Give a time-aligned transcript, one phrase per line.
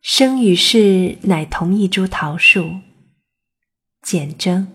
[0.00, 2.70] 生与世乃同一株桃树。
[4.00, 4.66] 简征。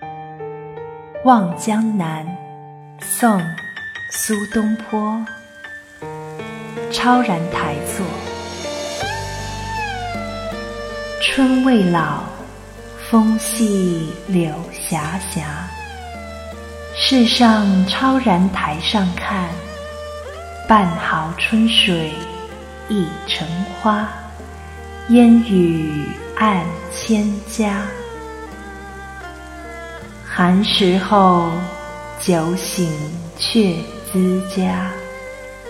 [1.24, 2.26] 《望江南》
[3.04, 3.30] 宋·
[4.10, 5.24] 苏东坡。
[6.90, 8.04] 超然台作。
[11.22, 12.24] 春未老，
[13.08, 14.98] 风细柳斜
[15.30, 15.44] 斜。
[16.94, 19.48] 世上超然台上看，
[20.68, 22.12] 半壕春水
[22.88, 23.46] 一城
[23.80, 24.08] 花，
[25.08, 26.06] 烟雨
[26.36, 27.82] 暗千家。
[30.24, 31.50] 寒食后，
[32.20, 32.92] 酒醒
[33.38, 33.74] 却
[34.12, 34.90] 自家。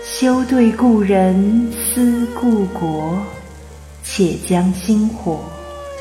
[0.03, 3.17] 休对故人思故国，
[4.03, 5.43] 且将新火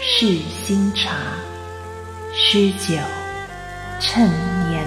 [0.01, 1.11] 试新茶。
[2.35, 2.95] 诗酒
[4.01, 4.27] 趁
[4.71, 4.80] 年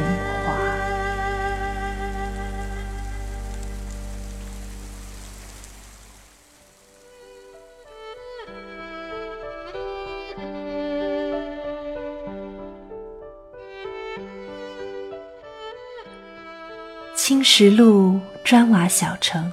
[17.26, 19.50] 青石路，砖瓦小城，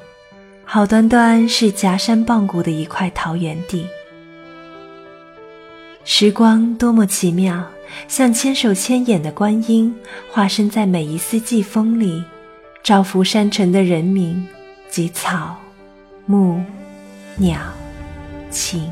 [0.64, 3.86] 好端端是夹山傍谷的一块桃源地。
[6.02, 7.64] 时光多么奇妙，
[8.08, 9.94] 像千手千眼的观音，
[10.32, 12.24] 化身在每一丝季风里，
[12.82, 14.44] 照拂山城的人民
[14.88, 15.56] 及草、
[16.26, 16.60] 木、
[17.36, 17.60] 鸟、
[18.50, 18.90] 禽。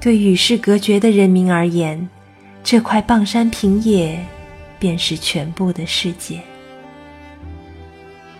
[0.00, 2.08] 对与世隔绝的人民而言，
[2.62, 4.24] 这块傍山平野。
[4.78, 6.40] 便是全部的世界。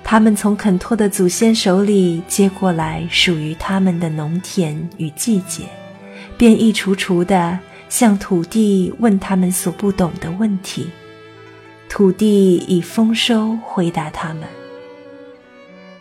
[0.02, 5.64] 他们从肯托的祖先手里接过来属于他们的农田与季节，
[6.38, 7.58] 便一锄锄的
[7.90, 10.88] 向土地问他们所不懂的问题，
[11.90, 14.44] 土地以丰收回答他们。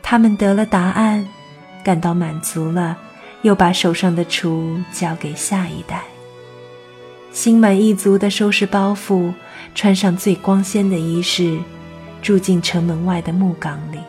[0.01, 1.27] 他们得了答案，
[1.83, 2.97] 感到满足了，
[3.41, 6.01] 又把手上的锄交给下一代，
[7.37, 9.31] 心满意足的收拾包袱。
[9.75, 11.59] 穿上最光鲜的衣饰，
[12.19, 13.99] 住进城门外的木岗里。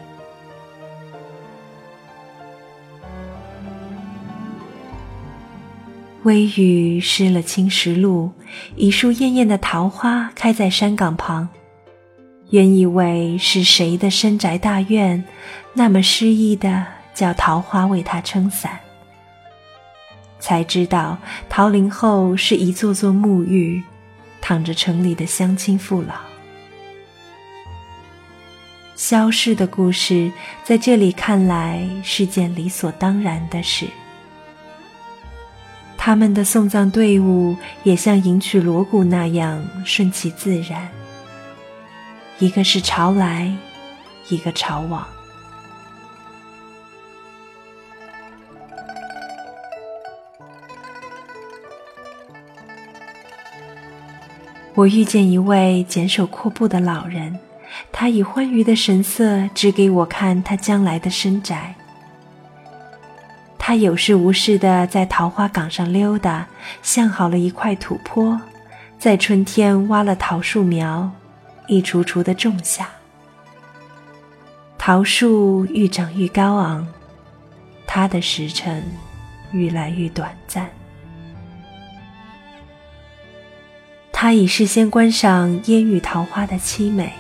[6.23, 8.33] 微雨湿了青石路，
[8.77, 11.51] 一树艳艳的桃花开在山岗旁。
[12.49, 15.23] 原以为是谁的深宅大院，
[15.75, 18.81] 那么诗意的叫桃花为他撑伞，
[20.49, 23.85] 才知道桃林后是一座座墓域。
[24.41, 26.15] 躺着城里的乡亲父老，
[28.97, 30.33] 消逝的故事，
[30.65, 33.87] 在这里看来是件理所当然的事。
[35.99, 40.89] 他们的送葬队伍也像迎娶锣鼓那样顺其自然，
[42.39, 43.55] 一个是朝来，
[44.31, 45.07] 一个朝往。
[54.79, 57.37] 我遇见一位简手阔步的老人，
[57.91, 61.75] 他以欢愉的神色指给我看他将来的深宅。
[63.59, 66.47] 他有事无事的在桃花岗上溜达，
[66.81, 68.41] 像好了一块土坡，
[69.01, 71.11] 在春天挖了桃树苗，
[71.67, 72.89] 一锄锄的种下。
[74.79, 76.87] 桃树愈长愈高昂，
[77.85, 78.85] 他的时辰
[79.51, 80.71] 愈来愈短暂。
[84.21, 87.13] 他已事先观赏烟雨桃花的凄美，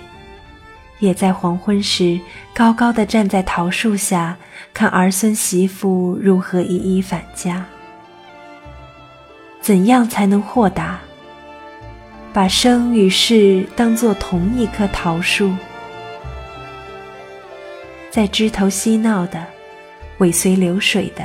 [0.98, 2.18] 也在黄昏时
[2.52, 4.36] 高高的站在桃树下，
[4.74, 7.64] 看儿孙媳妇如何一一返家。
[9.60, 10.98] 怎样才能豁达，
[12.32, 15.54] 把生与世当作同一棵桃树，
[18.10, 19.46] 在枝头嬉闹的，
[20.18, 21.24] 尾随流水的，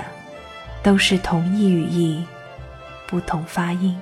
[0.83, 2.23] 都是同一语义，
[3.07, 3.99] 不同发音。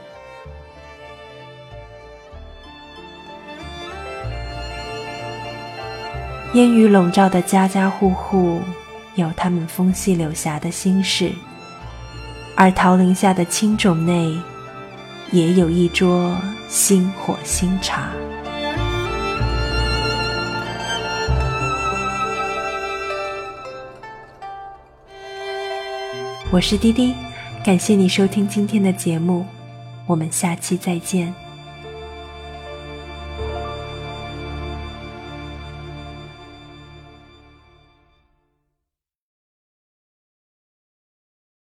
[6.54, 8.62] 烟雨笼罩的家家户户，
[9.16, 11.30] 有他们风细柳斜的心事；
[12.56, 14.38] 而桃林下的青冢内，
[15.32, 16.38] 也有一桌
[16.68, 18.10] 新火新茶。
[26.52, 27.16] 我是滴滴，
[27.64, 29.46] 感谢你收听今天的节目，
[30.06, 31.34] 我们下期再见。